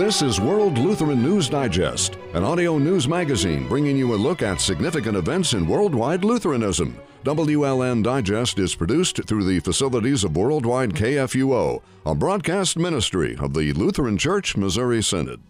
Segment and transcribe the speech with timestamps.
[0.00, 4.58] This is World Lutheran News Digest, an audio news magazine bringing you a look at
[4.58, 6.98] significant events in worldwide Lutheranism.
[7.24, 13.74] WLN Digest is produced through the facilities of Worldwide KFUO, a broadcast ministry of the
[13.74, 15.42] Lutheran Church Missouri Synod.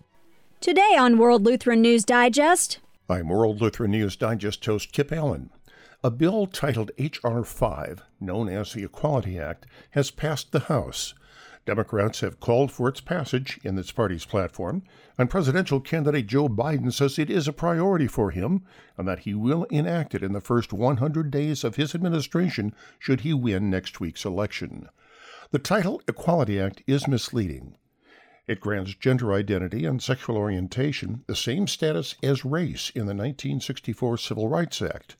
[0.60, 5.50] Today on World Lutheran News Digest, I'm World Lutheran News Digest host Kip Allen.
[6.02, 7.44] A bill titled H.R.
[7.44, 11.14] 5, known as the Equality Act, has passed the House.
[11.66, 14.82] Democrats have called for its passage in its party's platform,
[15.18, 18.64] and presidential candidate Joe Biden says it is a priority for him
[18.96, 23.20] and that he will enact it in the first 100 days of his administration should
[23.20, 24.88] he win next week's election.
[25.50, 27.76] The title Equality Act is misleading.
[28.46, 34.16] It grants gender identity and sexual orientation the same status as race in the 1964
[34.16, 35.16] Civil Rights Act.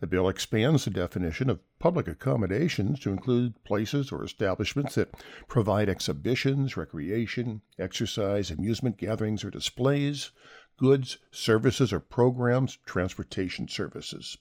[0.00, 5.14] The bill expands the definition of public accommodations to include places or establishments that
[5.46, 10.30] provide exhibitions, recreation, exercise, amusement gatherings, or displays,
[10.78, 14.38] goods, services, or programs, transportation services.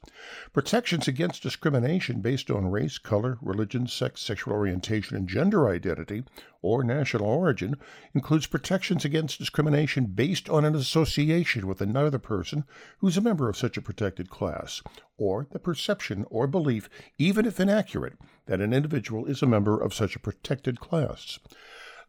[0.53, 6.23] Protections against discrimination based on race, color, religion, sex, sexual orientation, and gender identity
[6.61, 7.75] or national origin
[8.13, 12.63] includes protections against discrimination based on an association with another person
[12.99, 14.81] who's a member of such a protected class,
[15.17, 19.94] or the perception or belief, even if inaccurate, that an individual is a member of
[19.94, 21.39] such a protected class.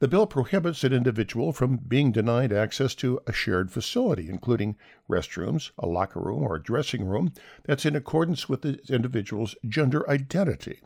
[0.01, 4.77] The bill prohibits an individual from being denied access to a shared facility, including
[5.11, 7.33] restrooms, a locker room, or a dressing room
[7.65, 10.79] that's in accordance with the individual's gender identity.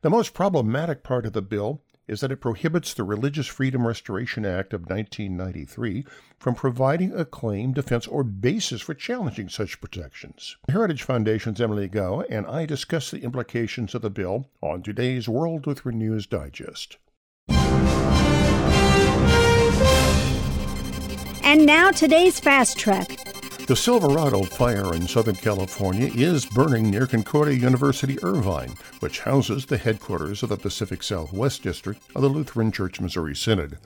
[0.00, 4.46] The most problematic part of the bill is that it prohibits the Religious Freedom Restoration
[4.46, 6.06] Act of 1993
[6.38, 10.56] from providing a claim, defense, or basis for challenging such protections.
[10.70, 15.66] Heritage Foundation's Emilie Kao and I discuss the implications of the bill on today's World
[15.66, 16.96] Lutheran News Digest.
[21.50, 23.08] And now today's Fast Track.
[23.66, 29.76] The Silverado fire in Southern California is burning near Concordia University Irvine, which houses the
[29.76, 33.78] headquarters of the Pacific Southwest District of the Lutheran Church Missouri Synod.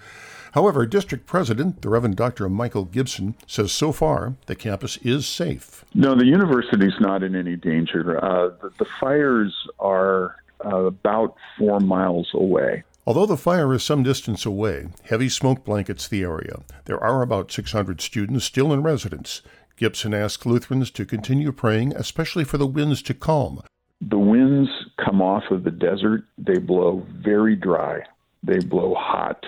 [0.53, 2.51] However, District President, the Reverend Dr.
[2.51, 5.87] Michael Gibson, says so far the campus is safe.
[5.95, 8.23] No, the university's not in any danger.
[8.23, 10.37] Uh, the, the, fires are
[10.67, 12.85] uh, about four miles away.
[13.07, 16.63] Although the fire is some distance away, heavy smoke blankets the area.
[16.87, 19.43] There are about 600 students still in residence.
[19.77, 23.61] Gibson asks Lutherans to continue praying, especially for the winds to calm.
[24.01, 24.71] The winds
[25.05, 26.25] come off of the desert.
[26.39, 28.01] They blow very dry,
[28.43, 29.45] they blow hot.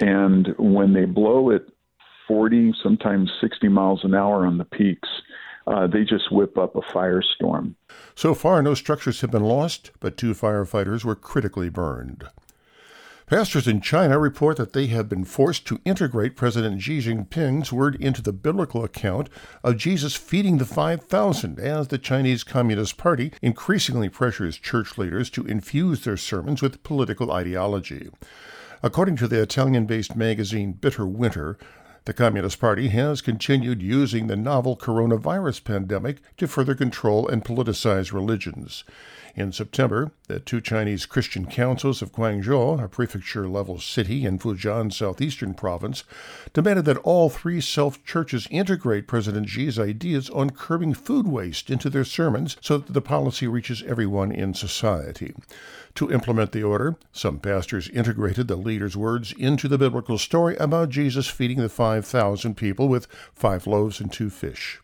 [0.00, 1.62] And when they blow at
[2.26, 5.08] 40, sometimes 60 miles an hour on the peaks,
[5.66, 7.74] uh, they just whip up a firestorm.
[8.16, 12.24] So far, no structures have been lost, but two firefighters were critically burned.
[13.30, 17.94] Pastors in China report that they have been forced to integrate President Xi Jinping's word
[18.00, 19.28] into the biblical account
[19.62, 25.46] of Jesus feeding the 5,000 as the Chinese Communist Party increasingly pressures church leaders to
[25.46, 28.10] infuse their sermons with political ideology.
[28.82, 31.56] According to the Italian based magazine Bitter Winter,
[32.06, 38.12] the Communist Party has continued using the novel coronavirus pandemic to further control and politicize
[38.12, 38.82] religions.
[39.36, 44.92] In September, the two Chinese Christian councils of Quanzhou, a prefecture level city in Fujian
[44.92, 46.04] southeastern province,
[46.52, 51.88] demanded that all three self churches integrate President Xi's ideas on curbing food waste into
[51.88, 55.34] their sermons so that the policy reaches everyone in society.
[55.96, 60.88] To implement the order, some pastors integrated the leader's words into the biblical story about
[60.88, 64.80] Jesus feeding the 5,000 people with five loaves and two fish.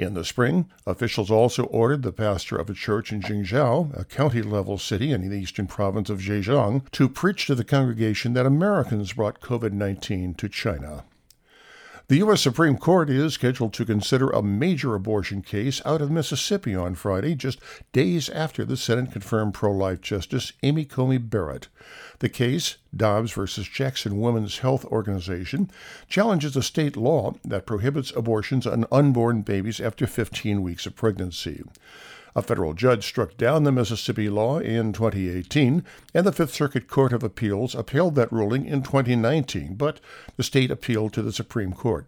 [0.00, 4.40] In the spring, officials also ordered the pastor of a church in Jingzhou, a county
[4.40, 9.12] level city in the eastern province of Zhejiang, to preach to the congregation that Americans
[9.12, 11.04] brought COVID 19 to China.
[12.10, 12.40] The U.S.
[12.40, 17.36] Supreme Court is scheduled to consider a major abortion case out of Mississippi on Friday,
[17.36, 17.60] just
[17.92, 21.68] days after the Senate confirmed pro life Justice Amy Coney Barrett.
[22.18, 23.44] The case, Dobbs v.
[23.62, 25.70] Jackson Women's Health Organization,
[26.08, 31.62] challenges a state law that prohibits abortions on unborn babies after 15 weeks of pregnancy.
[32.36, 35.82] A federal judge struck down the Mississippi law in 2018,
[36.14, 40.00] and the Fifth Circuit Court of Appeals upheld that ruling in 2019, but
[40.36, 42.06] the state appealed to the Supreme Court.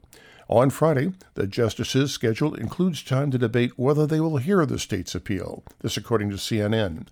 [0.48, 5.14] On Friday, the justices' schedule includes time to debate whether they will hear the state's
[5.14, 5.64] appeal.
[5.80, 7.06] This, according to CNN.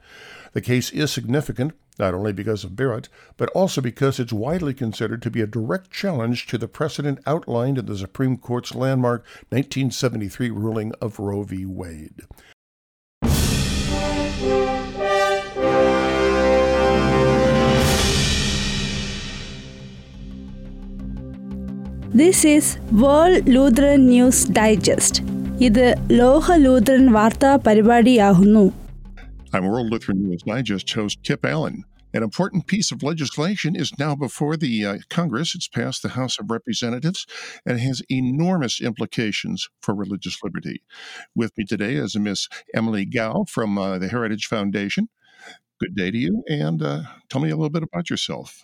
[0.52, 5.22] The case is significant, not only because of Barrett, but also because it's widely considered
[5.22, 10.50] to be a direct challenge to the precedent outlined in the Supreme Court's landmark 1973
[10.50, 11.64] ruling of Roe v.
[11.64, 12.22] Wade.
[14.40, 14.48] This
[22.44, 25.22] is World Lutheran News Digest.
[25.58, 27.60] ഇത് ലോക Lutheran വാർത്താ
[29.52, 31.84] I'm World Lutheran News Digest host Kip Allen.
[32.12, 35.54] An important piece of legislation is now before the uh, Congress.
[35.54, 37.24] It's passed the House of Representatives
[37.64, 40.82] and has enormous implications for religious liberty.
[41.34, 45.08] With me today is Miss Emilie Kao from uh, the Heritage Foundation.
[45.80, 48.62] Good day to you, and uh, tell me a little bit about yourself.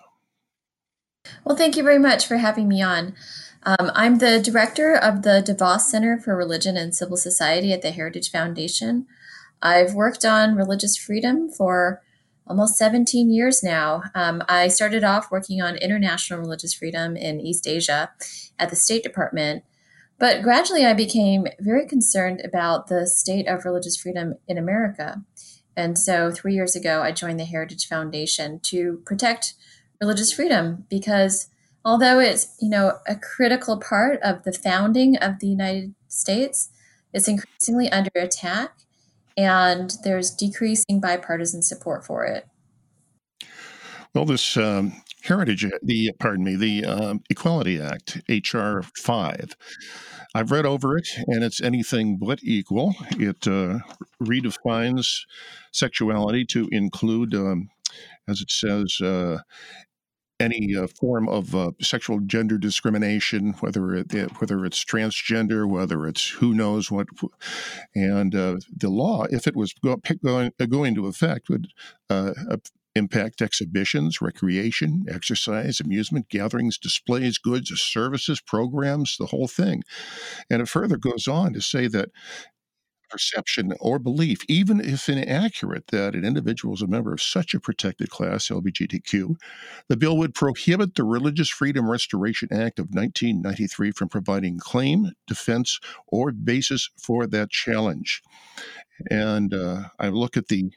[1.45, 3.15] Well, thank you very much for having me on.
[3.63, 7.91] Um, I'm the director of the DeVos Center for Religion and Civil Society at the
[7.91, 9.07] Heritage Foundation.
[9.63, 12.03] I've worked on religious freedom for
[12.47, 14.03] almost 17 years now.
[14.15, 18.11] Um, I started off working on international religious freedom in East Asia
[18.59, 19.65] at the State Department,
[20.19, 25.23] but gradually I became very concerned about the state of religious freedom in America.
[25.77, 29.55] And so three years ago, I joined the Heritage Foundation to protect
[30.01, 31.49] religious freedom because
[31.85, 36.71] although it's you know a critical part of the founding of the United States,
[37.13, 38.86] it's increasingly under attack,
[39.37, 42.47] and there's decreasing bipartisan support for it.
[44.15, 49.57] Well, this um, Heritage, the pardon me, the um, Equality Act, HR five.
[50.35, 52.95] I've read over it, and it's anything but equal.
[53.13, 53.81] It uh,
[54.23, 55.25] redefines
[55.73, 57.69] sexuality to include, um,
[58.29, 59.39] as it says, uh,
[60.39, 66.29] any uh, form of uh, sexual gender discrimination, whether it, whether it's transgender, whether it's
[66.29, 67.07] who knows what,
[67.95, 71.69] and uh, the law, if it was go, going going into effect, would
[72.11, 72.33] uh,
[72.97, 79.83] impact exhibitions, recreation, exercise, amusement, gatherings, displays, goods, services, programs, the whole thing.
[80.51, 82.09] And it further goes on to say that
[83.09, 87.61] perception or belief, even if inaccurate, that an individual is a member of such a
[87.61, 89.37] protected class, LGBTQ,
[89.89, 95.79] the bill would prohibit the Religious Freedom Restoration Act of 1993 from providing claim, defense,
[96.07, 98.23] or basis for that challenge.
[99.11, 100.71] And uh, I look at the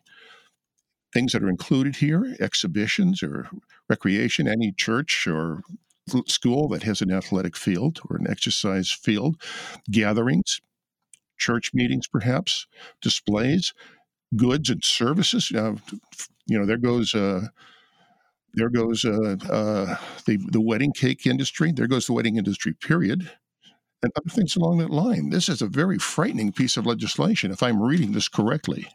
[1.13, 3.49] things that are included here exhibitions or
[3.89, 5.61] recreation, any church or
[6.27, 9.41] school that has an athletic field or an exercise field,
[9.89, 10.59] gatherings,
[11.39, 12.67] church meetings, perhaps,
[13.01, 13.73] displays,
[14.35, 15.51] goods and services.
[15.51, 15.75] Uh,
[16.47, 17.15] you know, there goes.
[17.15, 17.47] Uh,
[18.55, 19.95] there goes uh, uh,
[20.25, 21.71] the the wedding cake industry.
[21.71, 22.73] There goes the wedding industry.
[22.73, 23.29] Period,
[24.01, 25.29] and other things along that line.
[25.29, 28.87] This is a very frightening piece of legislation, if I'm reading this correctly.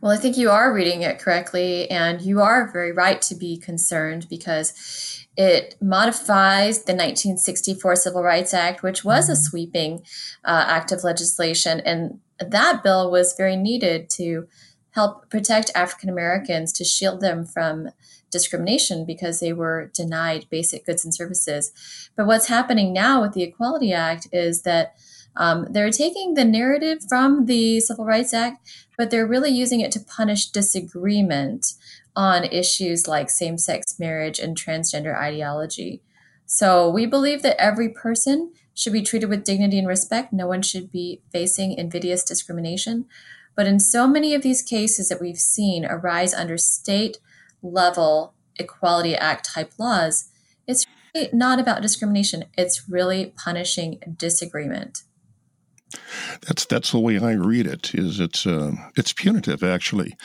[0.00, 3.56] Well, I think you are reading it correctly, and you are very right to be
[3.56, 9.42] concerned because it modifies the 1964 Civil Rights Act, which was a mm-hmm.
[9.42, 10.02] sweeping
[10.44, 11.80] uh, act of legislation.
[11.80, 14.46] And that bill was very needed to
[14.92, 17.88] help protect African Americans, to shield them from
[18.30, 21.72] discrimination because they were denied basic goods and services.
[22.16, 24.94] But what's happening now with the Equality Act is that
[25.36, 29.90] um, they're taking the narrative from the Civil Rights Act, but they're really using it
[29.92, 31.74] to punish disagreement
[32.16, 36.02] on issues like same sex marriage and transgender ideology.
[36.46, 40.32] So we believe that every person should be treated with dignity and respect.
[40.32, 43.06] No one should be facing invidious discrimination.
[43.54, 47.18] But in so many of these cases that we've seen arise under state
[47.62, 50.30] level Equality Act type laws,
[50.66, 52.44] it's really not about discrimination.
[52.58, 55.02] It's really punishing disagreement.
[56.46, 57.94] That's that's the way I read it.
[57.94, 60.16] Is it's uh, it's punitive actually.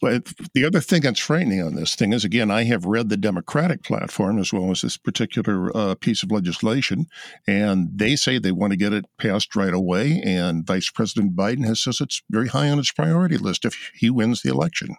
[0.00, 3.16] But the other thing that's frightening on this thing is, again, I have read the
[3.16, 7.06] Democratic platform as well as this particular uh, piece of legislation,
[7.46, 10.22] and they say they want to get it passed right away.
[10.24, 14.10] And Vice President Biden has says it's very high on his priority list if he
[14.10, 14.96] wins the election.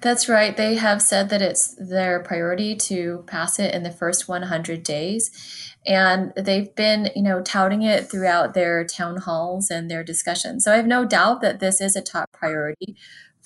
[0.00, 0.56] That's right.
[0.56, 5.68] They have said that it's their priority to pass it in the first 100 days
[5.86, 10.72] and they've been you know touting it throughout their town halls and their discussions so
[10.72, 12.96] i have no doubt that this is a top priority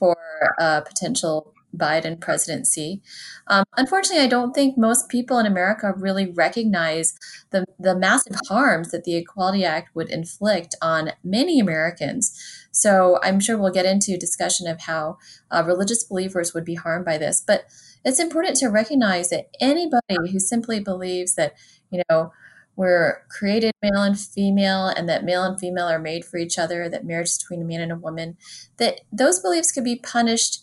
[0.02, 0.16] for
[0.58, 3.00] a potential biden presidency.
[3.46, 7.14] Um, unfortunately i don't think most people in america really recognize
[7.50, 12.38] the, the massive harms that the equality act would inflict on many americans.
[12.72, 15.18] So i'm sure we'll get into discussion of how
[15.50, 17.64] uh, religious believers would be harmed by this but
[18.04, 21.54] it's important to recognize that anybody who simply believes that
[21.92, 22.32] you know,
[22.76, 26.88] we're created male and female and that male and female are made for each other,
[26.88, 28.36] that marriage is between a man and a woman,
[28.78, 30.62] that those beliefs could be punished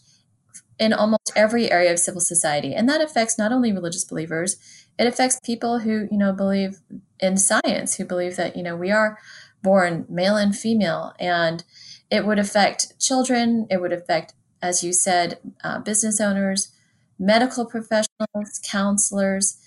[0.80, 2.74] in almost every area of civil society.
[2.74, 4.58] And that affects not only religious believers,
[4.98, 6.80] it affects people who, you know, believe
[7.20, 9.18] in science, who believe that, you know, we are
[9.62, 11.14] born male and female.
[11.20, 11.64] And
[12.10, 16.72] it would affect children, it would affect, as you said, uh, business owners,
[17.20, 19.58] medical professionals, counselors,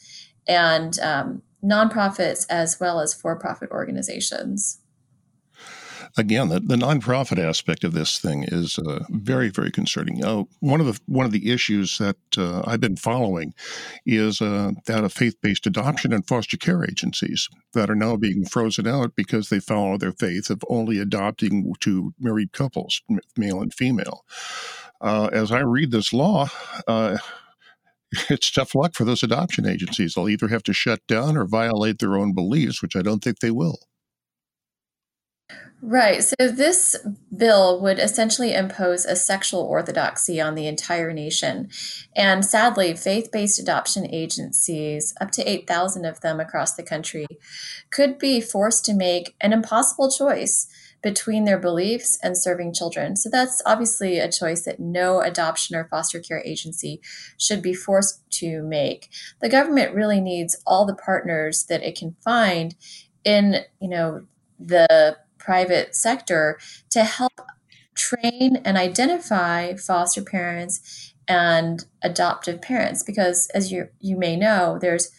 [0.49, 4.83] and um, nonprofits as well as for profit organizations
[6.17, 10.19] again, the, the nonprofit aspect of this thing is uh, very, very concerning.
[10.19, 13.55] Know, one of the one of the issues that uh, I've been following
[14.05, 18.87] is uh, that of faith-based adoption and foster care agencies that are now being frozen
[18.87, 23.03] out because they follow their faith of only adopting to married couples,
[23.37, 24.25] male and female.
[25.01, 26.49] Uh, as I read this law,
[26.87, 27.19] uh,
[28.29, 30.15] it's tough luck for those adoption agencies.
[30.15, 33.41] They'll either have to shut down or violate their own beliefs, which I don't think
[33.41, 33.79] they will.
[35.85, 36.23] Right.
[36.23, 36.97] So this
[37.37, 41.71] bill would essentially impose a sexual orthodoxy on the entire nation.
[42.15, 47.27] And sadly, faith based adoption agencies, up to 8,000 of them across the country,
[47.91, 50.69] could be forced to make an impossible choice
[51.03, 53.17] between their beliefs and serving children.
[53.17, 57.01] So that's obviously a choice that no adoption or foster care agency
[57.39, 59.09] should be forced to make.
[59.41, 62.75] The government really needs all the partners that it can find
[63.25, 64.27] in, you know,
[64.59, 66.59] the private sector
[66.91, 67.41] to help
[67.95, 75.11] train and identify foster parents and adoptive parents because as you you may know there's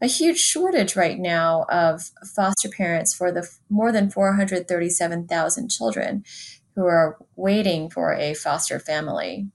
[0.00, 6.24] a huge shortage right now of foster parents for the more than 437,000 children
[6.74, 9.48] who are waiting for a foster family.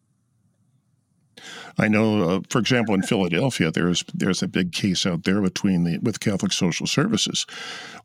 [1.78, 5.84] I know, uh, for example, in Philadelphia, there's there's a big case out there between
[5.84, 7.46] the with Catholic Social Services,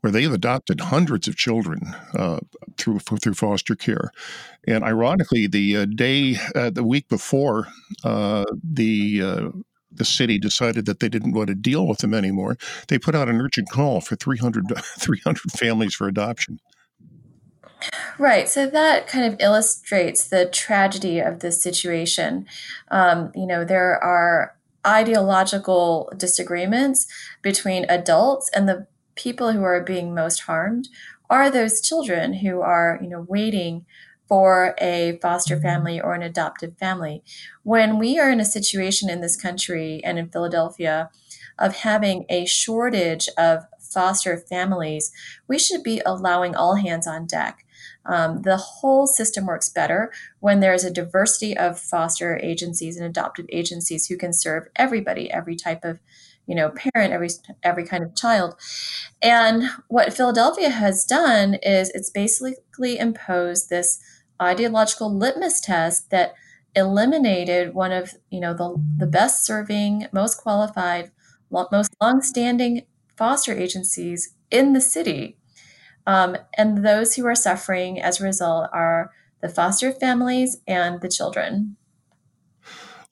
[0.01, 2.39] where they've adopted hundreds of children uh,
[2.79, 4.11] through through foster care,
[4.67, 7.69] and ironically, the uh, day uh, the week before
[8.05, 9.49] uh, the uh,
[9.99, 12.57] the city decided that they didn't want to deal with them anymore,
[12.89, 14.65] they put out an urgent call for 300,
[14.99, 16.61] 300 families for adoption.
[18.19, 18.49] Right.
[18.49, 22.47] So that kind of illustrates the tragedy of this situation.
[22.91, 27.07] Um, you know, there are ideological disagreements
[27.43, 30.89] between adults and the people who are being most harmed
[31.29, 33.85] are those children who are, you know, waiting
[34.29, 37.23] for a foster family or an adoptive family.
[37.63, 41.11] When we are in a situation in this country and in Philadelphia
[41.59, 45.13] of having a shortage of foster families,
[45.49, 47.65] we should be allowing all hands on deck.
[48.05, 53.47] Um, the whole system works better when there's a diversity of foster agencies and adoptive
[53.51, 55.99] agencies who can serve everybody, every type of
[56.47, 57.29] you know parent every
[57.63, 58.55] every kind of child
[59.21, 64.01] and what philadelphia has done is it's basically imposed this
[64.41, 66.35] ideological litmus test that
[66.75, 71.11] eliminated one of you know the the best serving most qualified
[71.51, 72.83] most long-standing
[73.17, 75.39] foster agencies in the city
[76.07, 79.11] um, and those who are suffering as a result are
[79.43, 81.77] the foster families and the children.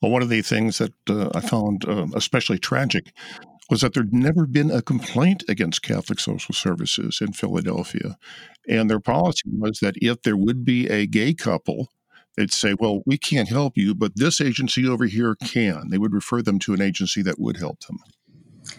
[0.01, 3.11] Well, one of the things that uh, I found uh, especially tragic
[3.69, 8.17] was that there'd never been a complaint against Catholic Social Services in Philadelphia.
[8.67, 11.89] And their policy was that if there would be a gay couple,
[12.35, 15.89] they'd say, well, we can't help you, but this agency over here can.
[15.89, 17.99] They would refer them to an agency that would help them.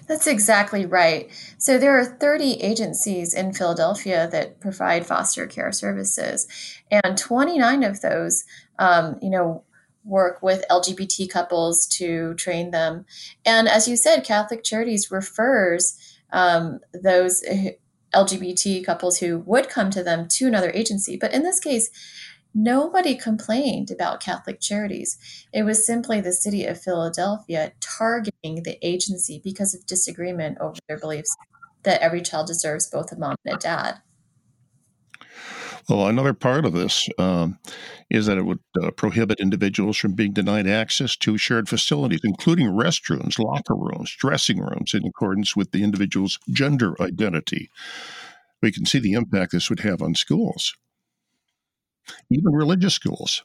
[0.08, 1.30] That's exactly right.
[1.58, 6.48] So there are 30 agencies in Philadelphia that provide foster care services,
[6.90, 8.44] and 29 of those,
[8.78, 9.64] um, you know,
[10.04, 13.04] work with LGBT couples to train them.
[13.44, 15.98] And as you said, Catholic Charities refers
[16.32, 17.44] um, those
[18.16, 21.16] LGBT couples who would come to them to another agency.
[21.16, 21.90] But in this case,
[22.58, 25.18] Nobody complained about Catholic Charities.
[25.52, 30.98] It was simply the city of Philadelphia targeting the agency because of disagreement over their
[30.98, 31.36] beliefs
[31.82, 34.00] that every child deserves both a mom and a dad.
[35.88, 37.58] Well, another part of this um,
[38.10, 42.68] is that it would uh, prohibit individuals from being denied access to shared facilities, including
[42.68, 47.70] restrooms, locker rooms, dressing rooms, in accordance with the individual's gender identity.
[48.62, 50.74] We can see the impact this would have on schools
[52.30, 53.42] even religious schools.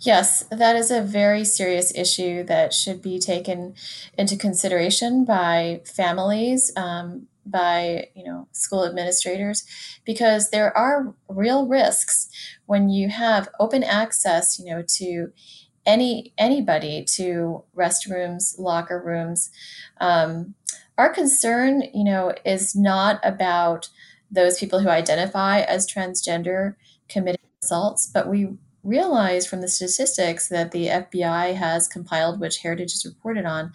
[0.00, 3.74] Yes, that is a very serious issue that should be taken
[4.18, 9.64] into consideration by families, um, by you know school administrators,
[10.04, 12.28] because there are real risks
[12.66, 15.32] when you have open access, you know, to
[15.86, 19.50] any anybody to restrooms, locker rooms.
[20.00, 20.54] Um,
[20.98, 23.88] our concern, you know, is not about
[24.30, 26.74] those people who identify as transgender
[27.08, 28.48] committing assaults, but we
[28.82, 33.72] realize from the statistics that the FBI has compiled, which Heritage has reported on,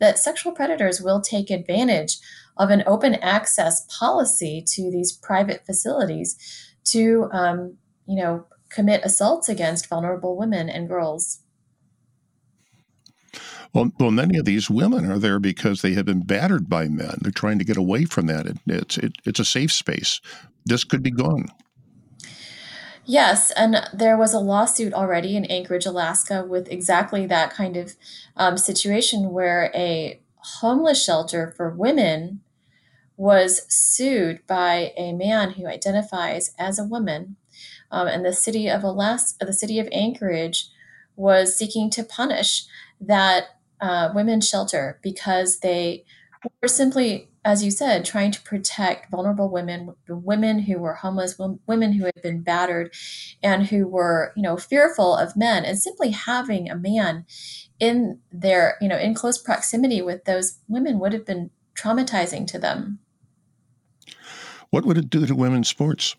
[0.00, 2.18] that sexual predators will take advantage
[2.58, 6.36] of an open access policy to these private facilities
[6.84, 11.40] to, um, you know, commit assaults against vulnerable women and girls.
[13.74, 17.18] Well, well, many of these women are there because they have been battered by men.
[17.20, 18.46] They're trying to get away from that.
[18.46, 20.20] It, it's it, it's a safe space.
[20.64, 21.48] This could be gone.
[23.04, 27.94] Yes, and there was a lawsuit already in Anchorage, Alaska, with exactly that kind of
[28.36, 32.40] um, situation where a homeless shelter for women
[33.18, 37.36] was sued by a man who identifies as a woman,
[37.90, 40.70] um, and the city of Alaska, the city of Anchorage,
[41.16, 42.64] was seeking to punish
[42.98, 46.04] that uh, women's shelter because they
[46.62, 51.92] were simply as you said, trying to protect vulnerable women, women who were homeless, women
[51.92, 52.92] who had been battered,
[53.42, 57.24] and who were, you know, fearful of men, and simply having a man
[57.80, 62.58] in their, you know, in close proximity with those women would have been traumatizing to
[62.58, 62.98] them.
[64.70, 66.16] What would it do to women's sports?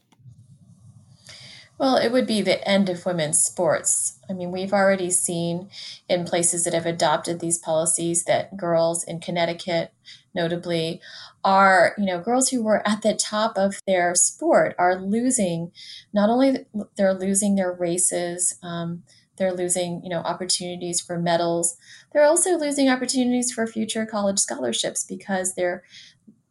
[1.79, 4.19] Well, it would be the end of women's sports.
[4.29, 5.69] I mean, we've already seen
[6.09, 9.93] in places that have adopted these policies that girls in Connecticut,
[10.35, 10.99] notably,
[11.43, 15.71] are, you know, girls who were at the top of their sport are losing,
[16.11, 16.65] not only
[16.97, 19.03] they're losing their races, um,
[19.37, 21.77] they're losing, you know, opportunities for medals.
[22.11, 25.83] They're also losing opportunities for future college scholarships because they're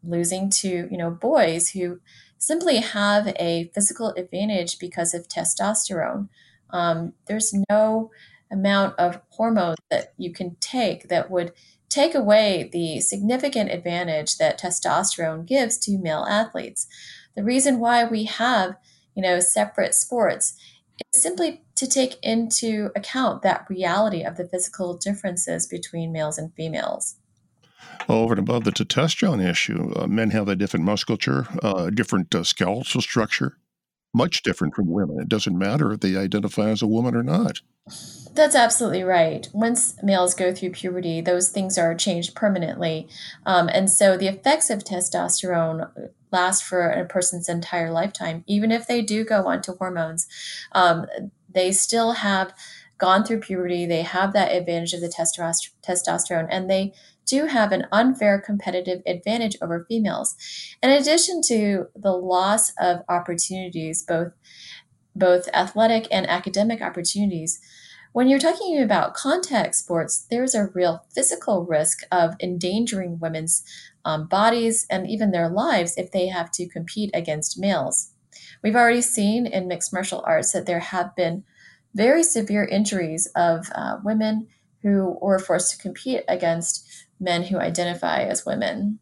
[0.09, 2.01] losing to, you know, boys who
[2.39, 6.29] simply have a physical advantage because of testosterone.
[6.71, 8.11] Um, there's no
[8.51, 11.53] amount of hormone that you can take that would
[11.89, 16.87] take away the significant advantage that testosterone gives to male athletes.
[17.35, 18.77] The reason why we have,
[19.15, 20.55] you know, separate sports
[21.13, 26.53] is simply to take into account that reality of the physical differences between males and
[26.55, 27.17] females.
[28.09, 32.43] Over and above the testosterone issue, uh, men have a different musculature, uh, different uh,
[32.43, 33.59] skeletal structure,
[34.15, 35.21] much different from women.
[35.21, 37.61] It doesn't matter if they identify as a woman or not.
[38.35, 39.49] That's absolutely right.
[39.53, 43.09] Once males go through puberty, those things are changed permanently.
[43.45, 45.91] Um, and so the effects of testosterone
[46.31, 48.45] last for a person's entire lifetime.
[48.47, 50.27] Even if they do go on to hormones,
[50.73, 51.07] um,
[51.53, 52.53] they still have
[52.99, 53.87] gone through puberty.
[53.87, 56.93] They have that advantage of the testosterone, and they
[57.29, 60.37] do have an unfair competitive advantage over females.
[60.83, 64.33] In addition to the loss of opportunities, both
[65.15, 67.61] both athletic and academic opportunities,
[68.13, 73.63] when you're talking about contact sports, there's a real physical risk of endangering women's
[74.05, 78.13] um, bodies and even their lives if they have to compete against males.
[78.63, 81.45] We've already seen in mixed martial arts that there have been
[81.95, 84.49] very severe injuries of uh, women
[84.83, 89.01] who were forced to compete against men who identify as women.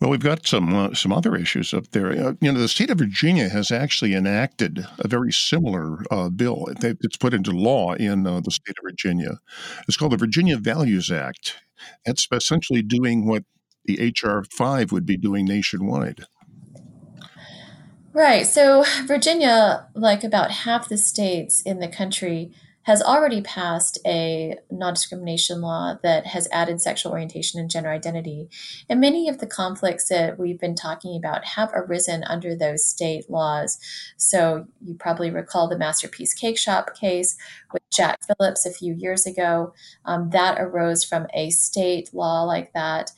[0.00, 2.10] Well, we've got some uh, some other issues up there.
[2.10, 6.66] Uh, you know, the state of Virginia has actually enacted a very similar uh, bill.
[6.80, 9.40] It's put into law in uh, the state of Virginia.
[9.88, 11.56] It's called the Virginia Values Act.
[12.04, 13.44] It's essentially doing what
[13.84, 16.24] the HR five would be doing nationwide.
[18.12, 18.46] Right.
[18.46, 22.52] So Virginia, like about half the states in the country,
[22.84, 28.48] has already passed a non discrimination law that has added sexual orientation and gender identity.
[28.88, 33.28] And many of the conflicts that we've been talking about have arisen under those state
[33.28, 33.78] laws.
[34.16, 37.36] So you probably recall the Masterpiece Cake Shop case
[37.72, 39.72] with Jack Phillips a few years ago.
[40.04, 43.10] Um, that arose from a state law like that.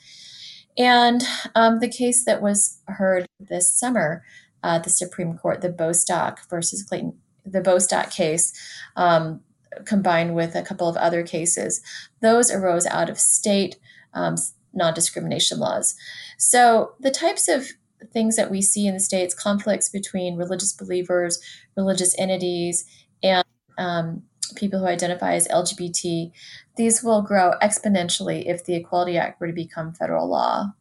[0.78, 1.22] And
[1.54, 4.22] um, the case that was heard this summer
[4.62, 8.52] at the Supreme Court, the Bostock versus Clayton, the Bostock case,
[8.96, 9.40] um,
[9.84, 11.80] combined with a couple of other cases,
[12.20, 13.76] those arose out of state
[14.14, 14.36] um,
[14.72, 15.94] non discrimination laws.
[16.38, 17.68] So the types of
[18.12, 21.40] things that we see in the states conflicts between religious believers,
[21.76, 22.84] religious entities,
[23.22, 23.44] and
[23.78, 24.22] um,
[24.54, 26.30] people who identify as LGBT,
[26.76, 30.72] these will grow exponentially if the Equality Act were to become federal law.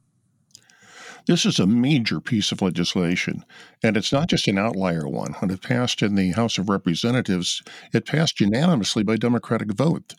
[1.27, 3.43] This is a major piece of legislation,
[3.81, 5.33] and it's not just an outlier one.
[5.33, 10.13] When it passed in the House of Representatives, it passed unanimously by Democratic vote.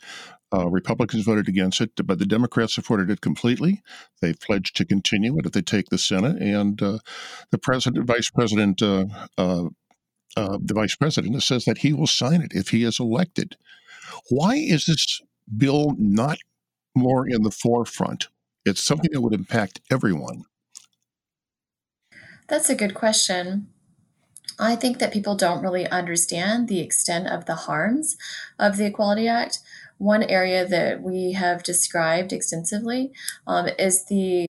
[0.53, 3.81] Uh, Republicans voted against it, but the Democrats supported it completely.
[4.21, 6.99] They pledged to continue it if they take the Senate, and uh,
[7.51, 9.05] the president, vice president, uh,
[9.37, 9.65] uh,
[10.35, 13.55] uh the vice president says that he will sign it if he is elected.
[14.29, 15.21] Why is this
[15.55, 16.37] bill not
[16.95, 18.27] more in the forefront?
[18.65, 20.43] It's something that would impact everyone.
[22.47, 23.67] That's a good question.
[24.59, 28.17] I think that people don't really understand the extent of the harms
[28.57, 29.59] of the Equality Act.
[29.97, 33.11] One area that we have described extensively
[33.45, 34.47] um, is the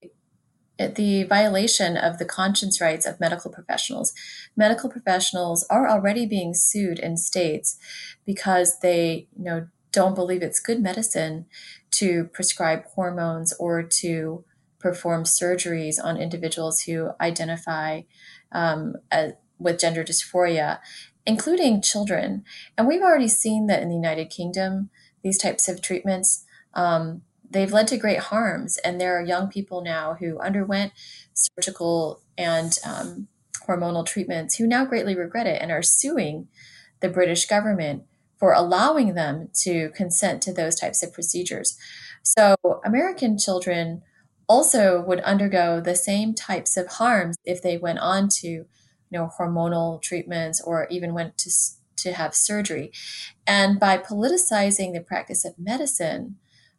[0.79, 4.13] the violation of the conscience rights of medical professionals.
[4.57, 7.77] Medical professionals are already being sued in states
[8.25, 11.47] because they, you know, don't believe it's good medicine
[11.91, 14.45] to prescribe hormones or to
[14.79, 18.03] perform surgeries on individuals who identify
[18.53, 20.79] um, as, with gender dysphoria,
[21.27, 22.45] including children.
[22.77, 24.91] And we've already seen that in the United Kingdom,
[25.23, 26.45] these types of treatments.
[26.75, 30.93] Um, they've led to great harms, and there are young people now who underwent
[31.35, 33.29] surgical and um,
[33.67, 36.49] hormonal treatments who now greatly regret it and are suing
[37.01, 38.05] the British government
[38.39, 41.77] for allowing them to consent to those types of procedures.
[42.23, 44.03] So, American children
[44.49, 48.67] also would undergo the same types of harms if they went on to, you
[49.11, 51.51] know, hormonal treatments or even went to
[51.97, 52.93] to have surgery.
[53.47, 56.37] And by politicizing the practice of medicine,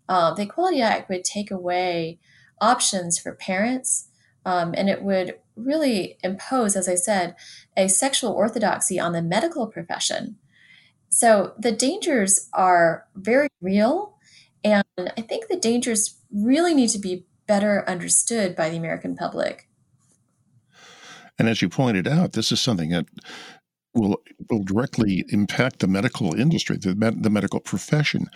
[0.08, 2.19] uh, the Equality Act would take away
[2.62, 4.08] options for parents,
[4.45, 7.36] um, and it would really impose, as I said,
[7.75, 10.38] a sexual orthodoxy on the medical profession
[11.10, 14.15] so the dangers are very real.
[14.63, 19.67] And I think the dangers really need to be better understood by the American public.
[21.39, 23.07] And as you pointed out, this is something that
[23.95, 28.27] will will directly impact the medical industry, the, med- the medical profession.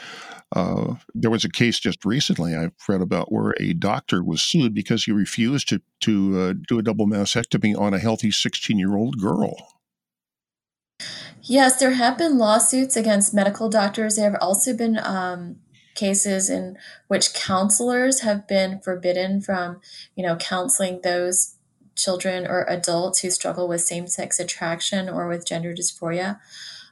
[0.56, 4.74] Uh, there was a case just recently I've read about where a doctor was sued
[4.74, 8.96] because he refused to to uh, do a double mastectomy on a healthy 16 year
[8.96, 9.56] old girl.
[11.44, 14.16] Yes, there have been lawsuits against medical doctors.
[14.16, 15.58] There have also been um,
[15.96, 16.78] cases in
[17.08, 19.80] which counselors have been forbidden from,
[20.16, 21.56] you know, counseling those
[21.96, 26.40] children or adults who struggle with same-sex attraction or with gender dysphoria.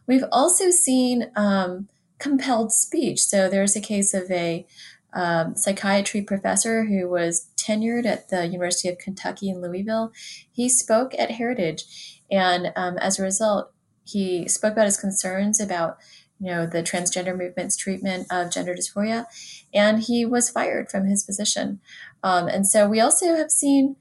[0.08, 1.88] We've also seen um,
[2.20, 3.20] compelled speech.
[3.20, 4.66] So there's a case of a
[5.14, 10.12] um, psychiatry professor who was tenured at the University of Kentucky in Louisville.
[10.52, 13.72] He spoke at Heritage, and um, as a result,
[14.04, 15.98] he spoke about his concerns about
[16.42, 19.26] you know the transgender movement's treatment of gender dysphoria
[19.74, 21.80] and he was fired from his position.
[22.24, 23.96] Um, and so we also have seen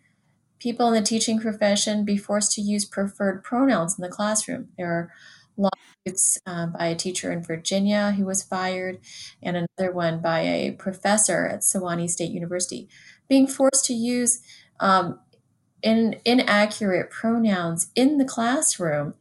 [0.58, 4.68] people in the teaching profession be forced to use preferred pronouns in the classroom.
[4.78, 5.12] There are
[5.56, 8.98] lawsuits um, by a teacher in virginia who was fired
[9.42, 12.88] and another one by a professor at shawnee state university.
[13.28, 14.42] Being forced to use
[14.80, 15.20] um,
[15.82, 19.14] in, inaccurate pronouns in the classroom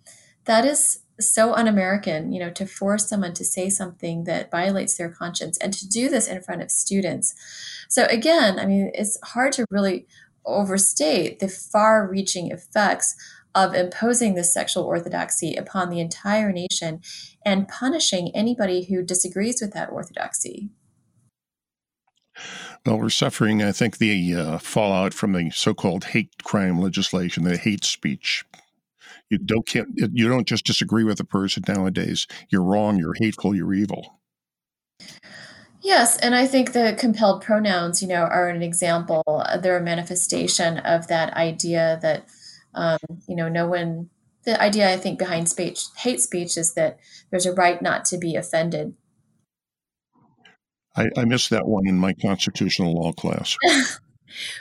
[0.46, 5.10] that is so un-American, you know, to force someone to say something that violates their
[5.10, 7.36] conscience and to do this in front of students.
[7.88, 10.08] So again, I mean, it's hard to really
[10.46, 13.16] overstate the far-reaching effects
[13.56, 17.02] of imposing this sexual orthodoxy upon the entire nation
[17.46, 20.70] and punishing anybody who disagrees with that orthodoxy.
[22.86, 27.58] Well, we're suffering, I think, the uh, fallout from the so-called hate crime legislation, the
[27.58, 28.46] hate speech
[29.30, 32.28] you don't can't, you don't just disagree with a person nowadays.
[32.50, 32.98] You're wrong.
[32.98, 33.56] You're hateful.
[33.56, 34.20] You're evil.
[35.82, 39.24] Yes, and I think the compelled pronouns, you know, are an example.
[39.62, 42.28] They're a manifestation of that idea that,
[42.74, 44.10] um, you know, no one.
[44.46, 46.98] The idea I think behind speech, hate speech, is that
[47.30, 48.96] there's a right not to be offended.
[50.96, 53.58] I, I missed that one in my constitutional law class.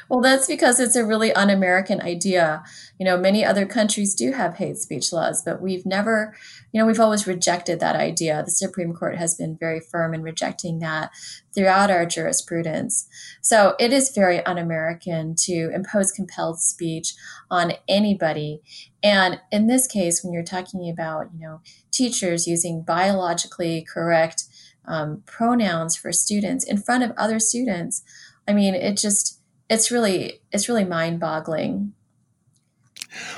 [0.08, 2.62] Well, that's because it's a really un American idea.
[2.98, 6.34] You know, many other countries do have hate speech laws, but we've never,
[6.72, 8.42] you know, we've always rejected that idea.
[8.44, 11.10] The Supreme Court has been very firm in rejecting that
[11.54, 13.08] throughout our jurisprudence.
[13.40, 17.14] So it is very un American to impose compelled speech
[17.50, 18.62] on anybody.
[19.02, 24.44] And in this case, when you're talking about, you know, teachers using biologically correct
[24.86, 28.02] um, pronouns for students in front of other students,
[28.46, 29.37] I mean, it just,
[29.68, 31.92] it's really it's really mind boggling.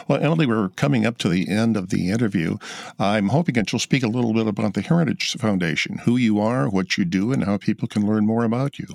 [0.08, 2.56] Well, Emilie, we're coming up to the end of the interview.
[2.98, 6.68] I'm hoping that you'll speak a little bit about the Heritage Foundation, who you are,
[6.68, 8.86] what you do, and how people can learn more about you.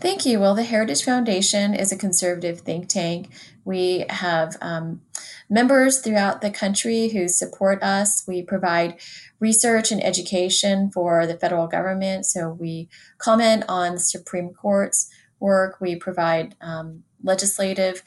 [0.00, 0.40] Thank you.
[0.40, 3.28] Well, the Heritage Foundation is a conservative think tank.
[3.64, 5.00] We have um,
[5.48, 8.24] members throughout the country who support us.
[8.26, 9.00] We provide
[9.38, 12.26] research and education for the federal government.
[12.26, 15.08] So we comment on the Supreme Court's
[15.40, 15.80] work.
[15.80, 18.02] We provide um, legislative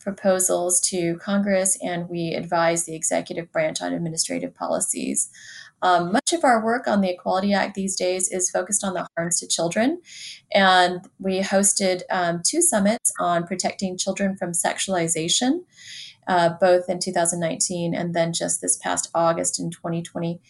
[0.00, 5.30] proposals to Congress, and we advise the executive branch on administrative policies.
[5.82, 9.06] Um, much of our work on the Equality Act these days is focused on the
[9.16, 10.00] harms to children.
[10.52, 15.64] And we hosted um, two summits on protecting children from sexualization,
[16.26, 20.40] uh, both in 2019 and then just this past August in 2020.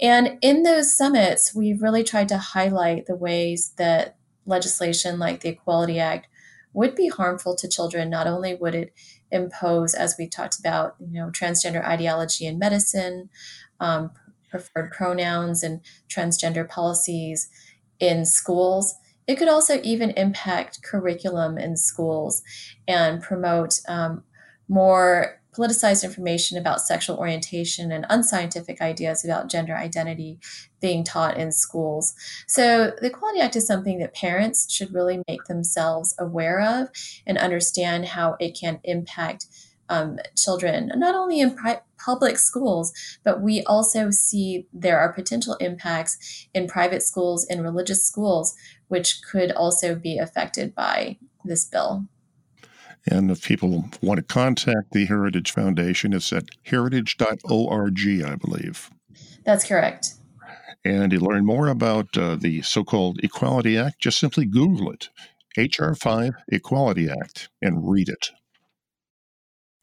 [0.00, 4.15] And in those summits, we really tried to highlight the ways that
[4.46, 6.28] legislation like the Equality Act
[6.72, 8.10] would be harmful to children.
[8.10, 8.92] Not only would it
[9.30, 13.28] impose, as we talked about, you know, transgender ideology in medicine,
[13.80, 14.10] um,
[14.50, 17.48] preferred pronouns and transgender policies
[17.98, 18.94] in schools.
[19.26, 22.42] It could also even impact curriculum in schools
[22.86, 24.22] and promote um,
[24.68, 30.38] more politicized information about sexual orientation and unscientific ideas about gender identity
[30.80, 32.14] being taught in schools.
[32.46, 36.88] So, the Equality Act is something that parents should really make themselves aware of
[37.26, 39.46] and understand how it can impact
[39.88, 42.92] um, children, not only in pri- public schools,
[43.24, 48.54] but we also see there are potential impacts in private schools and religious schools,
[48.88, 52.06] which could also be affected by this bill.
[53.08, 58.90] And if people want to contact the Heritage Foundation, it's at heritage.org, I believe.
[59.44, 60.14] That's correct.
[60.84, 65.08] And to learn more about uh, the so called Equality Act, just simply Google it
[65.56, 68.30] HR 5 Equality Act and read it.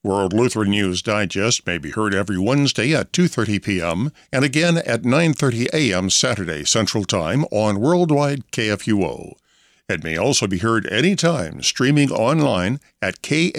[0.02, 4.12] World Lutheran News Digest may be heard every Wednesday at 2:30 p.m.
[4.30, 6.10] and again at 9:30 a.m.
[6.10, 9.32] Saturday Central Time on Worldwide KFUO.
[9.88, 13.58] It may also be heard anytime streaming online at kfuo.org.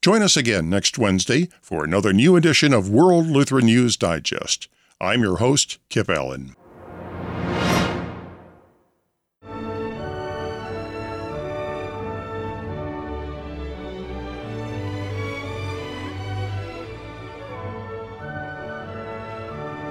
[0.00, 4.68] Join us again next Wednesday for another new edition of World Lutheran News Digest.
[5.00, 6.54] I'm your host, Kip Allen.